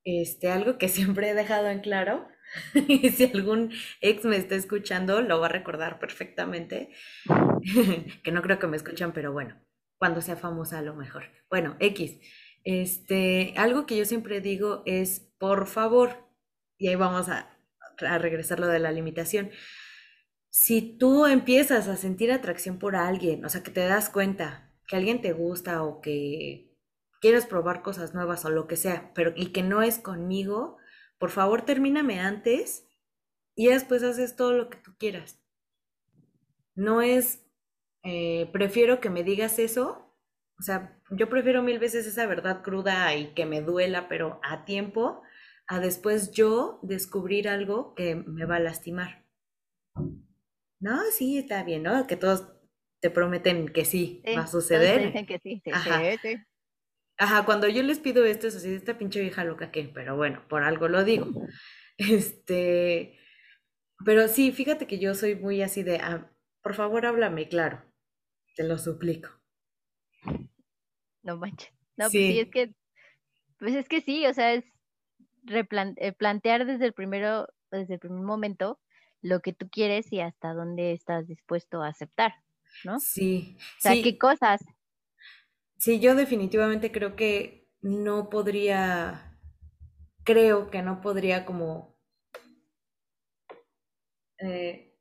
[0.07, 2.27] Este, algo que siempre he dejado en claro,
[2.87, 6.91] y si algún ex me está escuchando, lo va a recordar perfectamente,
[8.23, 9.61] que no creo que me escuchan, pero bueno,
[9.99, 11.25] cuando sea famosa a lo mejor.
[11.49, 12.19] Bueno, X.
[12.63, 16.29] Este, algo que yo siempre digo es, por favor,
[16.77, 17.49] y ahí vamos a,
[17.99, 19.51] a regresar lo de la limitación.
[20.49, 24.95] si tú empiezas a sentir atracción por alguien, o sea, que te das cuenta que
[24.95, 26.66] alguien te gusta o que
[27.21, 30.77] quieres probar cosas nuevas o lo que sea, pero y que no es conmigo,
[31.17, 32.87] por favor termíname antes
[33.55, 35.41] y después haces todo lo que tú quieras.
[36.75, 37.45] No es,
[38.03, 40.15] eh, prefiero que me digas eso,
[40.59, 44.65] o sea, yo prefiero mil veces esa verdad cruda y que me duela, pero a
[44.65, 45.21] tiempo,
[45.67, 49.25] a después yo descubrir algo que me va a lastimar.
[50.79, 52.05] No, sí, está bien, ¿no?
[52.07, 52.47] Que todos
[52.99, 55.07] te prometen que sí, va a suceder.
[55.07, 56.01] dicen que sí, sí, Ajá.
[56.21, 56.46] sí, sí.
[57.17, 60.43] Ajá, cuando yo les pido esto es así, esta pinche vieja loca que, pero bueno,
[60.47, 61.33] por algo lo digo.
[61.97, 63.17] Este,
[64.05, 66.31] pero sí, fíjate que yo soy muy así de, ah,
[66.63, 67.83] por favor, háblame claro,
[68.55, 69.29] te lo suplico.
[71.23, 71.71] No manches.
[71.97, 72.73] No, pues sí, es Sí, que,
[73.59, 74.65] pues es que sí, o sea, es
[75.49, 78.79] eh, plantear desde el primero, desde el primer momento
[79.21, 82.33] lo que tú quieres y hasta dónde estás dispuesto a aceptar,
[82.83, 82.97] ¿no?
[82.99, 84.61] O sí, sea, qué sí, cosas.
[85.77, 89.39] Sí, yo definitivamente creo que no podría,
[90.23, 91.97] creo que no podría como
[94.39, 94.95] eh,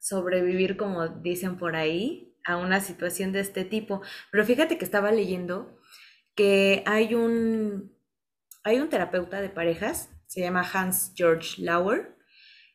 [0.00, 4.02] sobrevivir, como dicen por ahí, a una situación de este tipo.
[4.30, 5.78] Pero fíjate que estaba leyendo
[6.34, 7.96] que hay un,
[8.62, 12.16] hay un terapeuta de parejas, se llama Hans George Lauer,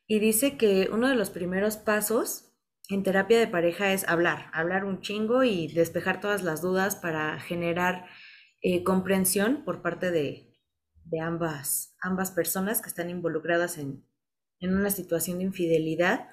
[0.07, 2.54] y dice que uno de los primeros pasos
[2.89, 7.39] en terapia de pareja es hablar, hablar un chingo y despejar todas las dudas para
[7.39, 8.05] generar
[8.61, 10.53] eh, comprensión por parte de,
[11.21, 14.05] ambas, ambas personas que están involucradas en,
[14.59, 16.29] en una situación de infidelidad.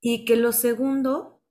[0.00, 1.42] Y que lo segundo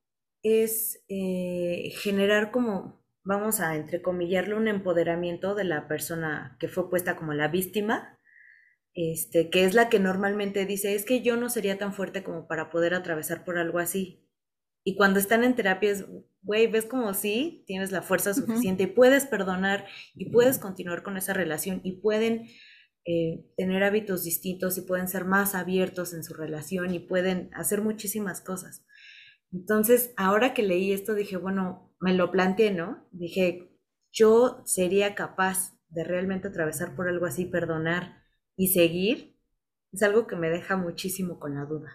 [0.43, 7.15] es eh, generar como, vamos a entrecomillarlo, un empoderamiento de la persona que fue puesta
[7.15, 8.18] como la víctima
[8.93, 12.47] este, que es la que normalmente dice, es que yo no sería tan fuerte como
[12.47, 14.25] para poder atravesar por algo así.
[14.84, 16.06] Y cuando están en terapia es,
[16.41, 21.17] güey, ves como sí, tienes la fuerza suficiente y puedes perdonar y puedes continuar con
[21.17, 22.47] esa relación y pueden
[23.06, 27.82] eh, tener hábitos distintos y pueden ser más abiertos en su relación y pueden hacer
[27.82, 28.86] muchísimas cosas.
[29.52, 33.08] Entonces, ahora que leí esto, dije, bueno, me lo planteé, ¿no?
[33.12, 33.75] Dije,
[34.12, 38.19] yo sería capaz de realmente atravesar por algo así, perdonar
[38.60, 39.36] y seguir.
[39.93, 41.91] Es algo que me deja muchísimo con la duda.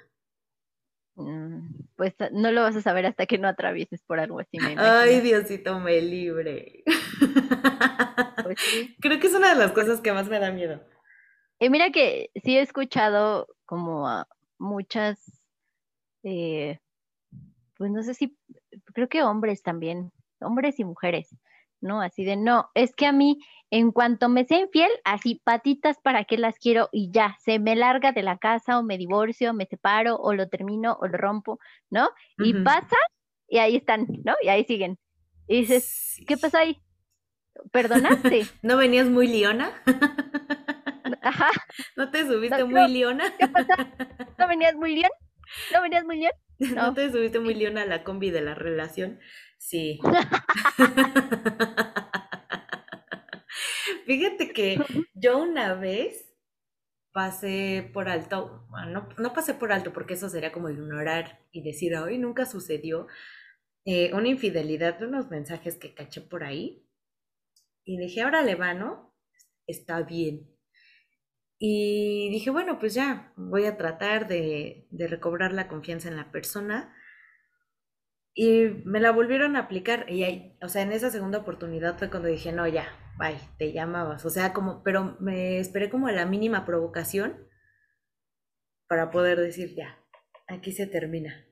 [1.17, 4.75] Mm, Pues no lo vas a saber hasta que no atravieses por algo así, me
[4.79, 5.21] Ay.
[5.21, 6.83] Diosito me libre.
[8.43, 8.95] Pues sí.
[9.01, 10.83] Creo que es una de las cosas que más me da miedo.
[11.59, 15.19] Y mira que sí he escuchado como a muchas,
[16.25, 16.79] eh,
[17.79, 18.37] pues no sé si,
[18.93, 21.35] creo que hombres también, hombres y mujeres,
[21.81, 22.03] ¿no?
[22.03, 23.39] Así de, no, es que a mí,
[23.71, 27.75] en cuanto me sea infiel, así patitas para qué las quiero y ya, se me
[27.75, 31.59] larga de la casa o me divorcio, me separo o lo termino o lo rompo,
[31.91, 32.11] ¿no?
[32.39, 32.97] Y pasa
[33.49, 34.35] y ahí están, ¿no?
[34.43, 34.99] Y ahí siguen.
[35.47, 36.81] Y dices, ¿qué pasó ahí?
[37.73, 38.47] ¿Perdonaste?
[38.63, 39.73] ¿No venías muy leona?
[41.23, 41.49] Ajá,
[41.97, 43.25] ¿No te subiste no, muy no, leona?
[43.39, 43.75] ¿qué pasó?
[44.39, 45.11] ¿No venías muy bien?
[45.73, 46.33] ¿No venías muy bien?
[46.59, 46.95] ¿No No.
[46.95, 49.21] te subiste muy leona a la combi de la relación?
[49.59, 50.01] Sí.
[54.07, 54.79] Fíjate que
[55.15, 56.35] yo una vez
[57.13, 61.63] pasé por alto, bueno, no, no pasé por alto porque eso sería como ignorar y
[61.63, 63.07] decir, hoy nunca sucedió,
[63.87, 66.87] eh, una infidelidad de unos mensajes que caché por ahí
[67.85, 69.15] y dije, ahora le va, ¿no?
[69.67, 70.49] Está bien.
[71.59, 76.31] Y dije, bueno, pues ya, voy a tratar de, de recobrar la confianza en la
[76.31, 76.95] persona.
[78.35, 80.07] Y me la volvieron a aplicar.
[80.11, 83.73] Y ahí, o sea, en esa segunda oportunidad fue cuando dije, no, ya, bye, te
[83.73, 84.25] llamabas.
[84.25, 87.47] O sea, como, pero me esperé como a la mínima provocación
[88.89, 89.99] para poder decir, ya,
[90.49, 91.47] aquí se termina.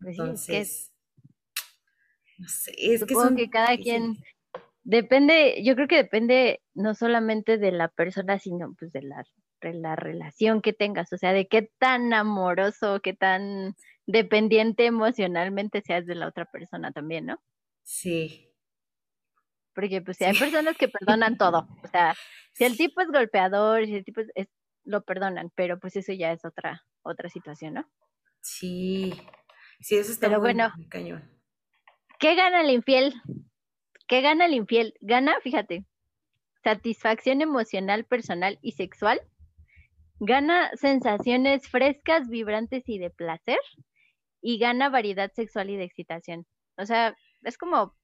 [0.00, 0.92] Pues es Entonces,
[2.38, 4.16] no sé, es que supongo son que cada quien
[4.84, 9.24] depende, yo creo que depende no solamente de la persona, sino pues de la,
[9.62, 13.74] de la relación que tengas, o sea, de qué tan amoroso, qué tan
[14.06, 17.40] dependiente emocionalmente seas de la otra persona también, ¿no?
[17.92, 18.52] Sí,
[19.74, 20.30] Porque pues si sí.
[20.30, 22.18] hay personas que perdonan todo, o sea,
[22.52, 24.48] si el tipo es golpeador, si el tipo es, es-
[24.84, 27.90] lo perdonan, pero pues eso ya es otra, otra situación, ¿no?
[28.40, 29.12] Sí,
[29.80, 31.30] sí, eso está Pero muy, bueno, muy cañón.
[32.18, 33.14] ¿qué gana el infiel?
[34.08, 34.94] ¿Qué gana el infiel?
[35.00, 35.86] Gana, fíjate,
[36.64, 39.20] satisfacción emocional, personal y sexual.
[40.20, 43.58] Gana sensaciones frescas, vibrantes y de placer.
[44.40, 46.46] Y gana variedad sexual y de excitación.
[46.76, 47.94] O sea, es como,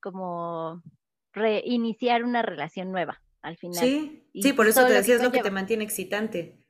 [0.00, 0.82] como
[1.32, 3.84] reiniciar una relación nueva al final.
[3.84, 6.64] Sí, sí, por eso te decía, es lo que te mantiene excitante.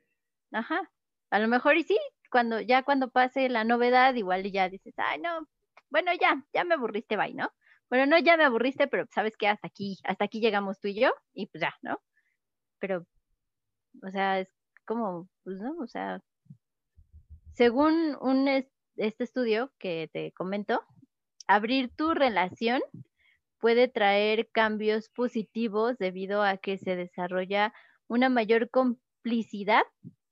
[0.51, 0.91] Ajá.
[1.31, 1.97] A lo mejor y sí,
[2.29, 5.47] cuando ya cuando pase la novedad, igual ya dices, ay, no,
[5.89, 7.49] bueno, ya, ya me aburriste, bye, ¿no?
[7.89, 10.99] Bueno, no, ya me aburriste, pero sabes que hasta aquí, hasta aquí llegamos tú y
[10.99, 12.01] yo, y pues ya, ¿no?
[12.79, 13.05] Pero,
[14.03, 14.49] o sea, es
[14.85, 16.19] como, pues no, o sea,
[17.55, 18.47] según un
[18.97, 20.81] este estudio que te comento,
[21.47, 22.81] abrir tu relación
[23.59, 27.73] puede traer cambios positivos debido a que se desarrolla
[28.07, 29.83] una mayor complicidad,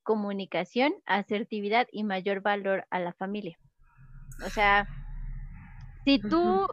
[0.03, 3.57] comunicación, asertividad y mayor valor a la familia.
[4.45, 4.87] O sea,
[6.03, 6.67] si tú,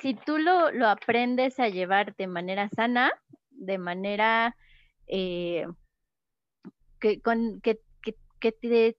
[0.00, 3.12] si tú lo, lo aprendes a llevar de manera sana,
[3.50, 4.56] de manera
[5.06, 5.66] eh,
[6.98, 7.80] que, con, que,
[8.40, 8.52] que,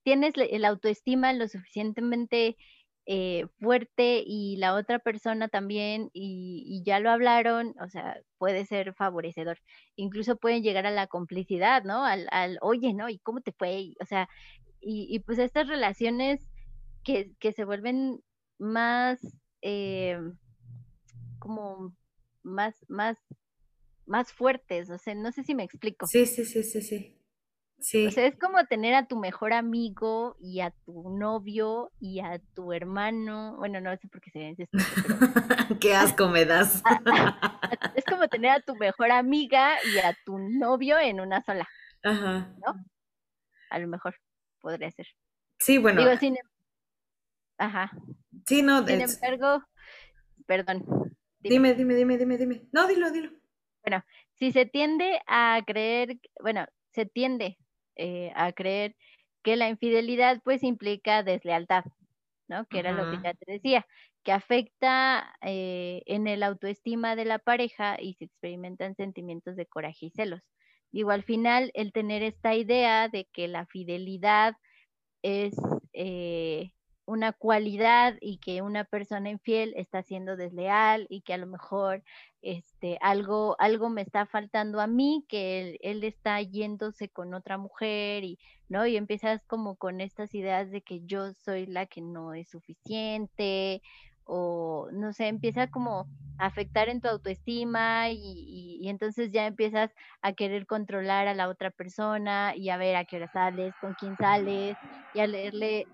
[0.03, 2.57] tienes el autoestima lo suficientemente
[3.07, 8.93] eh, fuerte y la otra persona también y, ya lo hablaron, o sea, puede ser
[8.93, 9.57] favorecedor.
[9.95, 12.05] Incluso pueden llegar a la complicidad, ¿no?
[12.05, 13.09] Al, al oye, ¿no?
[13.09, 13.93] ¿Y cómo te fue?
[14.01, 14.29] o sea,
[14.79, 16.47] y, y, pues estas relaciones
[17.03, 18.21] que, que se vuelven
[18.59, 19.19] más,
[19.61, 20.19] eh,
[21.39, 21.95] como
[22.43, 23.17] más, más,
[24.05, 26.07] más fuertes, o sea, no sé si me explico.
[26.07, 27.20] Sí, sí, sí, sí, sí.
[27.81, 28.07] Sí.
[28.07, 32.39] O sea, es como tener a tu mejor amigo y a tu novio y a
[32.53, 33.55] tu hermano.
[33.57, 34.77] Bueno, no sé por qué se dice esto.
[35.67, 35.79] Pero...
[35.79, 36.83] qué asco me das.
[37.95, 41.67] es como tener a tu mejor amiga y a tu novio en una sola.
[42.03, 42.53] Ajá.
[42.65, 42.85] ¿No?
[43.71, 44.15] A lo mejor
[44.59, 45.07] podría ser.
[45.59, 46.01] Sí, bueno.
[46.01, 46.35] Digo, sin...
[46.35, 46.45] Em,
[47.57, 47.91] ajá.
[48.45, 48.85] Sí, no.
[48.85, 49.63] Sin embargo,
[50.45, 50.85] perdón.
[51.39, 51.73] Dime.
[51.73, 52.67] dime, dime, dime, dime.
[52.71, 53.31] No, dilo, dilo.
[53.83, 57.57] Bueno, si se tiende a creer, bueno, se tiende
[58.01, 58.95] eh, a creer
[59.43, 61.85] que la infidelidad pues implica deslealtad,
[62.47, 62.65] ¿no?
[62.67, 63.85] Que era lo que ya te decía,
[64.23, 70.07] que afecta eh, en el autoestima de la pareja y se experimentan sentimientos de coraje
[70.07, 70.41] y celos.
[70.91, 74.55] Digo, al final el tener esta idea de que la fidelidad
[75.23, 75.55] es
[75.93, 76.71] eh,
[77.11, 82.03] una cualidad y que una persona infiel está siendo desleal y que a lo mejor
[82.41, 88.23] este algo algo me está faltando a mí que él, está yéndose con otra mujer
[88.23, 92.33] y no y empiezas como con estas ideas de que yo soy la que no
[92.33, 93.81] es suficiente
[94.23, 99.91] o no sé empieza como a afectar en tu autoestima y, y entonces ya empiezas
[100.21, 103.95] a querer controlar a la otra persona y a ver a qué hora sales con
[103.95, 104.77] quién sales
[105.13, 105.85] y a leerle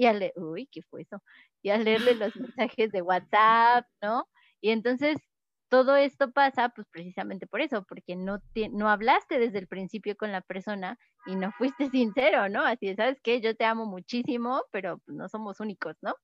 [0.00, 1.22] y a leer, uy, ¿qué fue eso?
[1.60, 4.26] Y a leerle los mensajes de WhatsApp, ¿no?
[4.62, 5.18] Y entonces
[5.68, 10.32] todo esto pasa pues precisamente por eso, porque no, no hablaste desde el principio con
[10.32, 12.64] la persona y no fuiste sincero, ¿no?
[12.64, 13.42] Así, ¿sabes qué?
[13.42, 16.14] Yo te amo muchísimo, pero pues, no somos únicos, ¿no?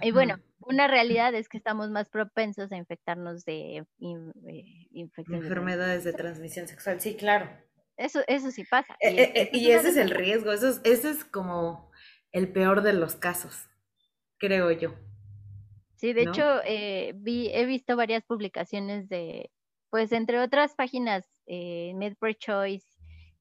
[0.00, 6.12] Y bueno, una realidad es que estamos más propensos a infectarnos de eh, enfermedades de
[6.12, 7.48] transmisión sexual, sí, claro.
[7.96, 8.96] Eso, eso sí pasa.
[9.00, 11.87] y, eh, eh, ese es el riesgo, eso es, ese es como
[12.32, 13.68] el peor de los casos,
[14.38, 14.94] creo yo.
[15.96, 19.50] Sí, de hecho, eh, vi, he visto varias publicaciones de,
[19.90, 22.86] pues entre otras páginas, eh, MedPro Choice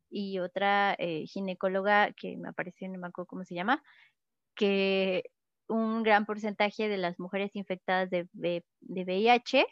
[0.10, 3.84] y otra eh, ginecóloga que me apareció, no me acuerdo cómo se llama,
[4.56, 5.30] que
[5.68, 9.68] un gran porcentaje de las mujeres infectadas de, de, VIH,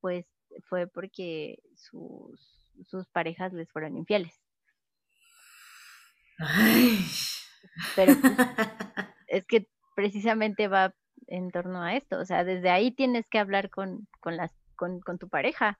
[0.00, 0.26] pues
[0.64, 4.34] fue porque sus, sus parejas les fueron infieles.
[6.38, 6.98] Ay.
[7.94, 10.94] Pero pues, es que precisamente va
[11.26, 15.00] en torno a esto, o sea, desde ahí tienes que hablar con, con, las, con,
[15.00, 15.78] con tu pareja.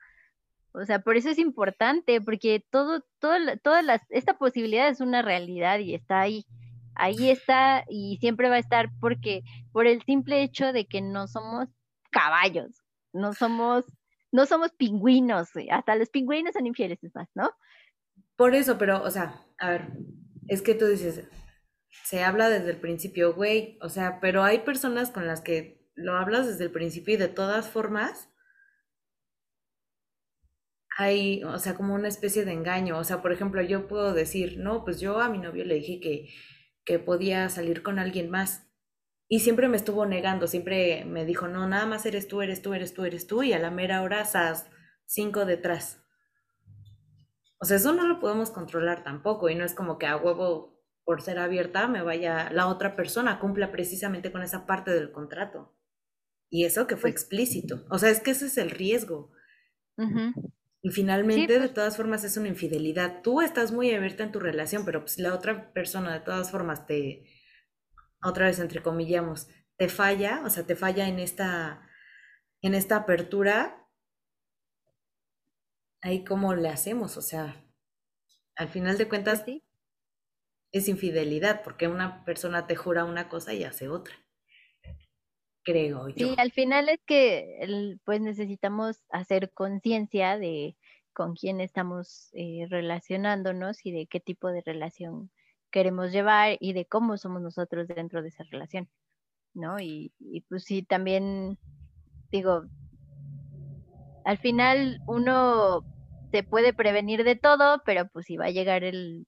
[0.72, 5.22] O sea, por eso es importante, porque todo, todo, todas las, esta posibilidad es una
[5.22, 6.46] realidad y está ahí.
[6.94, 11.28] Ahí está y siempre va a estar porque por el simple hecho de que no
[11.28, 11.68] somos
[12.10, 13.84] caballos, no somos,
[14.32, 17.50] no somos pingüinos, hasta los pingüinos son infieles, es más, ¿no?
[18.36, 19.88] Por eso, pero, o sea, a ver,
[20.48, 21.28] es que tú dices,
[22.04, 26.16] se habla desde el principio, güey, o sea, pero hay personas con las que lo
[26.16, 28.28] hablas desde el principio y de todas formas
[30.98, 32.98] hay, o sea, como una especie de engaño.
[32.98, 36.00] O sea, por ejemplo, yo puedo decir, no, pues yo a mi novio le dije
[36.00, 36.28] que,
[36.84, 38.66] que podía salir con alguien más.
[39.28, 42.74] Y siempre me estuvo negando, siempre me dijo, no, nada más eres tú, eres tú,
[42.74, 44.70] eres tú, eres tú, y a la mera hora, esas
[45.04, 46.00] cinco detrás.
[47.58, 50.75] O sea, eso no lo podemos controlar tampoco, y no es como que a huevo
[51.06, 55.72] por ser abierta, me vaya, la otra persona cumpla precisamente con esa parte del contrato.
[56.50, 57.86] Y eso que fue pues explícito.
[57.90, 59.30] O sea, es que ese es el riesgo.
[60.82, 63.22] Y finalmente, de pues todas formas, es una infidelidad.
[63.22, 66.88] Tú estás muy abierta en tu relación, pero pues la otra persona, de todas formas,
[66.88, 67.22] te,
[68.20, 69.46] otra vez entre comillamos,
[69.76, 71.88] te falla, o sea, te falla en esta,
[72.62, 73.88] en esta apertura.
[76.00, 77.64] Ahí cómo le hacemos, o sea,
[78.56, 79.65] al final de cuentas, pues
[80.78, 84.14] es infidelidad, porque una persona te jura una cosa y hace otra.
[85.62, 86.28] Creo yo.
[86.28, 90.76] Sí, al final es que pues necesitamos hacer conciencia de
[91.12, 95.30] con quién estamos eh, relacionándonos y de qué tipo de relación
[95.70, 98.88] queremos llevar y de cómo somos nosotros dentro de esa relación,
[99.54, 99.80] ¿no?
[99.80, 101.58] Y, y pues sí, también
[102.30, 102.64] digo,
[104.24, 105.84] al final uno
[106.30, 109.26] se puede prevenir de todo, pero pues si va a llegar el,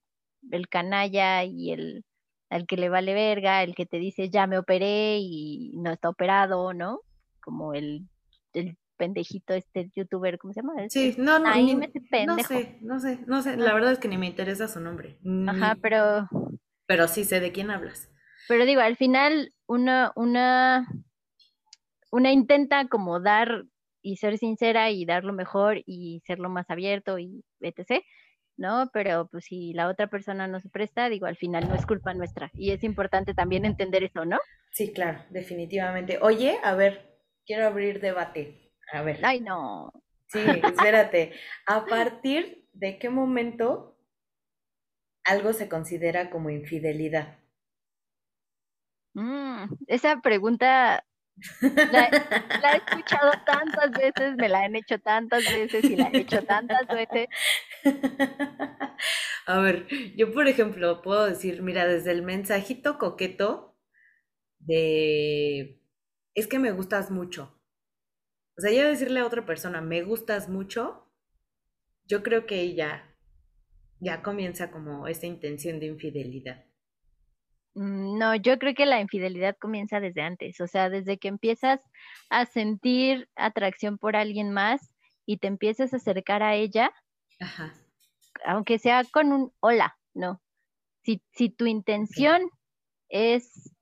[0.51, 2.03] el canalla y el
[2.49, 6.09] al que le vale verga, el que te dice ya me operé y no está
[6.09, 7.01] operado, ¿no?
[7.41, 8.07] Como el,
[8.53, 10.73] el pendejito este youtuber, ¿cómo se llama?
[10.89, 11.75] Sí, no, no, Ay, ni-
[12.25, 15.19] no sé, no sé, no sé, la verdad es que ni me interesa su nombre.
[15.47, 16.27] Ajá, pero
[16.87, 18.09] pero sí sé de quién hablas.
[18.47, 20.87] Pero digo, al final una, una,
[22.11, 23.65] una intenta como dar
[24.01, 28.01] y ser sincera y dar lo mejor y ser lo más abierto y etc.
[28.59, 28.89] ¿No?
[28.91, 32.13] Pero pues si la otra persona no se presta, digo, al final no es culpa
[32.13, 32.51] nuestra.
[32.53, 34.37] Y es importante también entender eso, ¿no?
[34.71, 36.19] Sí, claro, definitivamente.
[36.21, 38.73] Oye, a ver, quiero abrir debate.
[38.91, 39.19] A ver.
[39.23, 39.93] Ay, no.
[40.27, 40.39] Sí,
[40.75, 41.31] espérate.
[41.67, 43.97] ¿A partir de qué momento
[45.23, 47.39] algo se considera como infidelidad?
[49.13, 51.05] Mm, esa pregunta
[51.61, 52.09] la,
[52.61, 56.43] la he escuchado tantas veces, me la han hecho tantas veces y la he hecho
[56.43, 57.27] tantas veces.
[59.45, 63.77] A ver, yo por ejemplo puedo decir, mira, desde el mensajito coqueto
[64.59, 65.81] de,
[66.35, 67.59] es que me gustas mucho.
[68.57, 71.09] O sea, yo decirle a otra persona, me gustas mucho,
[72.05, 73.15] yo creo que ella
[73.99, 76.68] ya comienza como esta intención de infidelidad.
[77.79, 81.81] Mm, No, yo creo que la infidelidad comienza desde antes, o sea, desde que empiezas
[82.29, 84.93] a sentir atracción por alguien más
[85.25, 86.91] y te empiezas a acercar a ella,
[87.39, 87.73] Ajá.
[88.45, 90.41] aunque sea con un hola, ¿no?
[91.03, 92.43] Si, si tu intención
[93.09, 93.75] es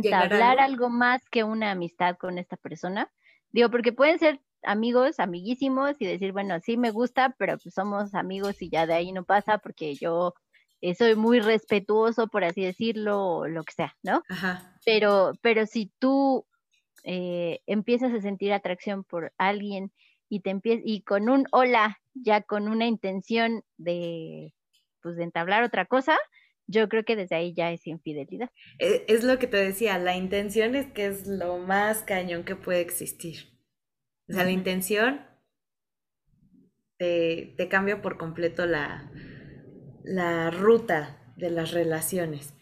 [0.00, 0.60] ¿Llegar a entablar algo?
[0.60, 3.12] algo más que una amistad con esta persona,
[3.52, 8.14] digo, porque pueden ser amigos, amiguísimos y decir, bueno, sí me gusta, pero pues somos
[8.14, 10.34] amigos y ya de ahí no pasa porque yo
[10.84, 14.22] eh, soy muy respetuoso, por así decirlo, o lo que sea, ¿no?
[14.28, 14.78] Ajá.
[14.84, 16.46] Pero, pero si tú
[17.04, 19.92] eh, empiezas a sentir atracción por alguien
[20.28, 24.52] y te empiezas, y con un hola, ya con una intención de,
[25.02, 26.18] pues, de entablar otra cosa,
[26.66, 28.50] yo creo que desde ahí ya es infidelidad.
[28.78, 32.56] E- Es lo que te decía, la intención es que es lo más cañón que
[32.56, 33.58] puede existir.
[34.28, 35.22] O sea, la intención
[36.98, 39.10] te, te cambia por completo la,
[40.04, 42.54] la ruta de las relaciones.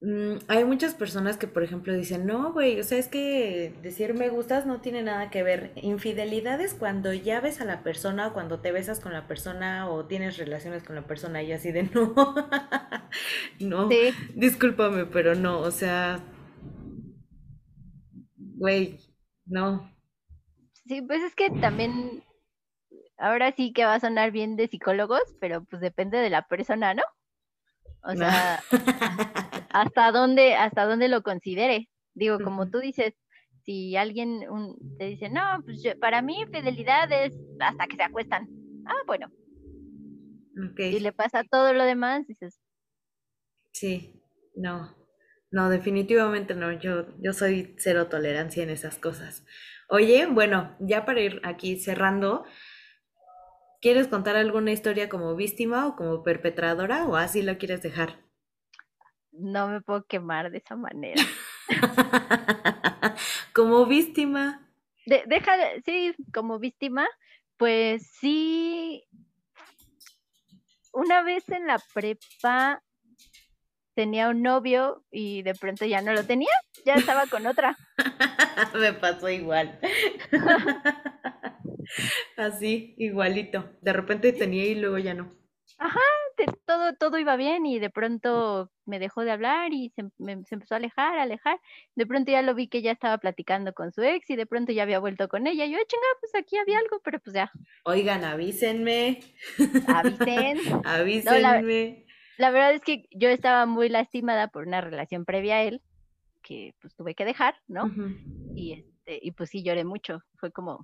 [0.00, 4.12] Mm, hay muchas personas que, por ejemplo, dicen, no, güey, o sea, es que decir
[4.14, 5.72] me gustas no tiene nada que ver.
[5.76, 9.88] Infidelidad es cuando ya ves a la persona, o cuando te besas con la persona
[9.90, 12.14] o tienes relaciones con la persona y así de no.
[13.60, 16.20] No, Sí, discúlpame, pero no, o sea,
[18.36, 18.98] güey,
[19.46, 19.90] no.
[20.86, 22.22] sí, pues es que también,
[23.18, 26.94] ahora sí que va a sonar bien de psicólogos, pero pues depende de la persona,
[26.94, 27.02] ¿no?
[28.02, 28.64] O sea,
[29.70, 31.88] hasta dónde, hasta dónde lo considere.
[32.14, 33.14] Digo, como tú dices,
[33.64, 38.02] si alguien un- te dice, no, pues yo- para mí fidelidad es hasta que se
[38.04, 38.48] acuestan.
[38.86, 39.28] Ah, bueno,
[40.56, 42.58] Ok, y le pasa todo lo demás, dices,
[43.72, 44.22] sí,
[44.54, 44.94] no,
[45.50, 49.44] no, definitivamente no, yo, yo soy cero tolerancia en esas cosas.
[49.88, 52.44] Oye, bueno, ya para ir aquí cerrando,
[53.84, 58.18] ¿quieres contar alguna historia como víctima o como perpetradora o así lo quieres dejar?
[59.30, 61.20] no me puedo quemar de esa manera.
[63.52, 64.66] Como víctima.
[65.04, 67.06] De- deja, de- sí, como víctima,
[67.58, 69.04] pues sí,
[70.92, 72.82] una vez en la prepa
[73.94, 76.54] tenía un novio y de pronto ya no lo tenía,
[76.86, 77.76] ya estaba con otra.
[78.74, 79.78] Me pasó igual.
[82.36, 83.70] Así, igualito.
[83.80, 85.30] De repente tenía y luego ya no.
[86.36, 90.42] te- todo, todo iba bien y de pronto me dejó de hablar y se, me-
[90.44, 91.60] se empezó a alejar, a alejar.
[91.94, 94.72] De pronto ya lo vi que ya estaba platicando con su ex y de pronto
[94.72, 95.66] ya había vuelto con ella.
[95.66, 97.50] Yo, "Ah, chinga, pues aquí había algo, pero pues ya,
[97.84, 99.20] Oigan, avísenme,
[99.86, 100.58] avisen.
[100.84, 102.04] avísenme.
[102.36, 105.82] La verdad es que yo estaba muy lastimada por una relación previa a él,
[106.42, 107.86] que pues tuve que dejar, ¿no?
[108.56, 110.20] Y este, y pues sí lloré mucho.
[110.40, 110.82] Fue como,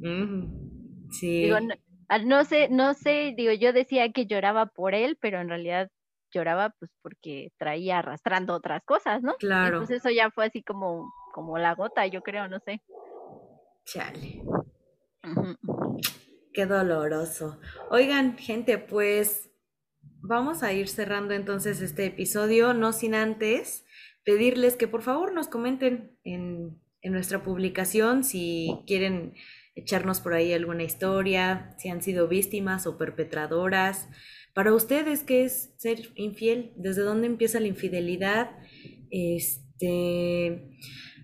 [0.00, 1.08] ujú.
[1.10, 1.42] Sí.
[1.42, 1.74] digo, no,
[2.08, 5.90] ah, no sé, no sé, digo, yo decía que lloraba por él, pero en realidad
[6.32, 9.32] lloraba pues porque traía arrastrando otras cosas, ¿no?
[9.32, 9.78] Y Claro.
[9.78, 12.82] pues eso ya fue así como, como la gota, yo creo, no sé.
[13.84, 14.42] Chale.
[16.52, 17.58] Qué doloroso.
[17.90, 19.50] Oigan, gente, pues
[20.20, 23.84] vamos a ir cerrando entonces este episodio, no sin antes
[24.24, 29.34] pedirles que por favor nos comenten en, en nuestra publicación si quieren
[29.78, 34.08] echarnos por ahí alguna historia, si han sido víctimas o perpetradoras.
[34.54, 36.72] Para ustedes, ¿qué es ser infiel?
[36.76, 38.50] ¿Desde dónde empieza la infidelidad?
[39.10, 40.68] Este,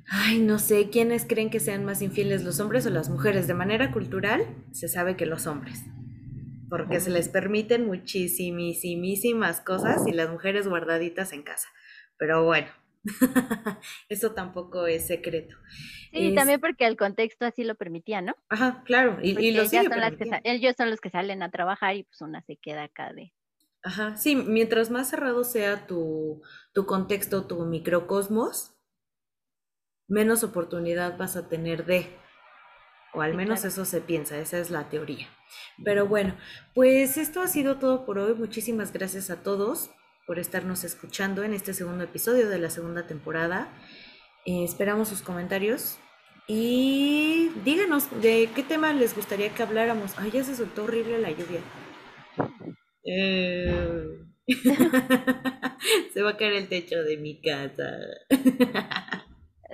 [0.09, 3.49] ay, no sé, ¿quiénes creen que sean más infieles, los hombres o las mujeres?
[3.49, 5.83] De manera cultural, se sabe que los hombres,
[6.71, 11.69] porque se les permiten muchísimas cosas y las mujeres guardaditas en casa.
[12.17, 12.69] Pero bueno,
[14.09, 15.57] Eso tampoco es secreto.
[16.13, 18.35] Sí, también porque el contexto así lo permitía, ¿no?
[18.49, 19.19] Ajá, claro.
[19.23, 22.21] Y, y lo son las que ellos son los que salen a trabajar y pues
[22.21, 23.33] una se queda acá de.
[23.83, 26.43] Ajá, sí, mientras más cerrado sea tu,
[26.73, 28.75] tu contexto, tu microcosmos,
[30.09, 32.07] menos oportunidad vas a tener de,
[33.13, 35.29] o al menos eso se piensa, esa es la teoría.
[35.85, 36.35] Pero bueno,
[36.75, 38.35] pues esto ha sido todo por hoy.
[38.35, 39.91] Muchísimas gracias a todos
[40.27, 43.69] por estarnos escuchando en este segundo episodio de la segunda temporada.
[44.47, 45.99] Eh, esperamos sus comentarios
[46.47, 50.13] y díganos de qué tema les gustaría que habláramos.
[50.19, 51.61] Ay, ya se soltó horrible la lluvia.
[53.05, 54.19] Eh,
[56.13, 57.91] se va a caer el techo de mi casa.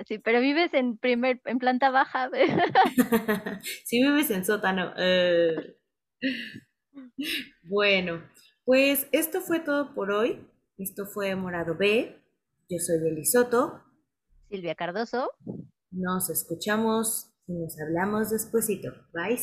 [0.07, 2.29] Sí, pero vives en primer, en planta baja.
[3.85, 4.93] sí, vives en sótano.
[4.97, 5.75] Eh.
[7.63, 8.23] Bueno,
[8.71, 10.47] pues esto fue todo por hoy.
[10.77, 12.15] Esto fue Morado B.
[12.69, 13.81] Yo soy Elisoto.
[14.49, 15.29] Silvia Cardoso.
[15.91, 18.93] Nos escuchamos y nos hablamos despuesito.
[19.11, 19.37] Bye,